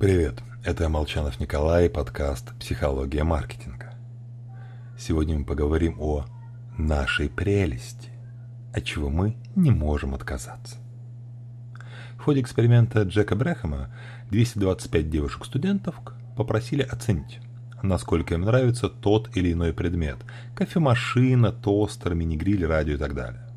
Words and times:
Привет, 0.00 0.42
это 0.64 0.88
Молчанов 0.88 1.40
Николай, 1.40 1.90
подкаст 1.90 2.54
«Психология 2.58 3.22
маркетинга». 3.22 3.92
Сегодня 4.98 5.38
мы 5.38 5.44
поговорим 5.44 6.00
о 6.00 6.24
нашей 6.78 7.28
прелести, 7.28 8.08
от 8.72 8.82
чего 8.84 9.10
мы 9.10 9.36
не 9.54 9.70
можем 9.70 10.14
отказаться. 10.14 10.78
В 12.16 12.22
ходе 12.22 12.40
эксперимента 12.40 13.02
Джека 13.02 13.36
Брэхэма 13.36 13.94
225 14.30 15.10
девушек-студентов 15.10 15.96
попросили 16.34 16.80
оценить, 16.80 17.38
насколько 17.82 18.32
им 18.32 18.40
нравится 18.40 18.88
тот 18.88 19.36
или 19.36 19.52
иной 19.52 19.74
предмет– 19.74 20.16
кофемашина, 20.56 21.52
тостер, 21.52 22.14
мини-гриль, 22.14 22.64
радио 22.64 22.94
и 22.94 22.98
так 22.98 23.14
далее. 23.14 23.49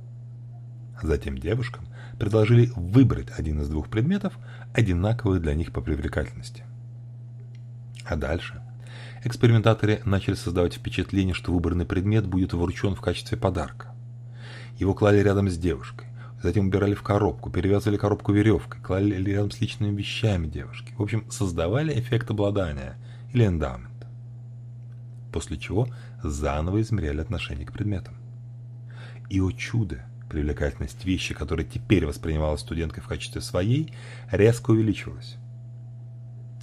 Затем 1.04 1.38
девушкам 1.38 1.86
предложили 2.18 2.72
выбрать 2.78 3.28
один 3.38 3.62
из 3.62 3.68
двух 3.68 3.90
предметов, 3.90 4.34
одинаковых 4.74 5.42
для 5.42 5.54
них 5.54 5.74
по 5.74 5.82
привлекательности. 5.82 6.64
А 8.06 8.16
дальше 8.16 8.62
экспериментаторы 9.26 10.02
начали 10.06 10.36
создавать 10.36 10.76
впечатление, 10.76 11.34
что 11.34 11.52
выбранный 11.52 11.86
предмет 11.86 12.26
будет 12.26 12.54
вручен 12.54 12.96
в 12.96 13.02
качестве 13.02 13.38
подарка. 13.38 13.94
Его 14.80 14.94
клали 14.94 15.20
рядом 15.20 15.50
с 15.50 15.58
девушкой, 15.58 16.08
затем 16.42 16.68
убирали 16.68 16.94
в 16.94 17.04
коробку, 17.04 17.50
перевязывали 17.50 17.98
коробку 17.98 18.32
веревкой, 18.32 18.82
клали 18.82 19.22
рядом 19.22 19.52
с 19.52 19.60
личными 19.60 19.96
вещами 19.96 20.48
девушки. 20.48 20.94
В 20.98 21.04
общем, 21.04 21.30
создавали 21.30 22.00
эффект 22.00 22.32
обладания 22.32 22.98
или 23.34 23.46
эндамент. 23.46 23.92
После 25.34 25.58
чего 25.58 25.90
заново 26.24 26.82
измеряли 26.82 27.20
отношение 27.20 27.66
к 27.66 27.74
предметам. 27.74 28.16
И 29.30 29.42
о 29.42 29.52
чудо! 29.52 30.06
Привлекательность 30.34 31.06
вещи, 31.06 31.36
которая 31.36 31.64
теперь 31.64 32.08
воспринималась 32.08 32.62
студенткой 32.62 33.04
в 33.04 33.08
качестве 33.08 33.40
своей, 33.40 33.94
резко 34.32 34.72
увеличивалась. 34.72 35.36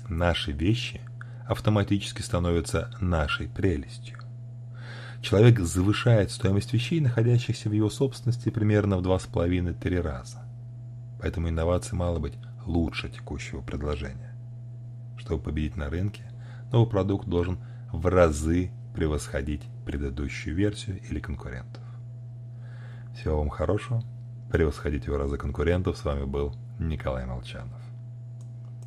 Наши 0.09 0.51
вещи 0.51 1.01
автоматически 1.47 2.20
становятся 2.20 2.91
нашей 3.00 3.47
прелестью. 3.47 4.19
Человек 5.22 5.61
завышает 5.61 6.33
стоимость 6.33 6.72
вещей, 6.72 6.98
находящихся 6.98 7.69
в 7.69 7.72
его 7.72 7.91
собственности, 7.91 8.48
примерно 8.48 8.98
в 8.98 9.06
2,5-3 9.06 10.00
раза. 10.00 10.39
Поэтому 11.20 11.48
инновации 11.48 11.95
мало 11.95 12.19
быть 12.19 12.34
лучше 12.67 13.08
текущего 13.08 13.61
предложения. 13.61 14.34
Чтобы 15.17 15.45
победить 15.45 15.77
на 15.77 15.89
рынке, 15.89 16.25
новый 16.73 16.91
продукт 16.91 17.28
должен 17.28 17.61
в 17.92 18.05
разы 18.06 18.73
превосходить 18.97 19.62
предыдущую 19.86 20.56
версию 20.56 21.00
или 21.08 21.20
конкурентов. 21.20 21.80
Всего 23.21 23.37
вам 23.37 23.51
хорошего. 23.51 24.03
Превосходите 24.51 25.11
в 25.11 25.17
разы 25.19 25.37
конкурентов. 25.37 25.99
С 25.99 26.07
вами 26.07 26.25
был 26.25 26.55
Николай 26.79 27.27
Молчанов. 27.27 27.89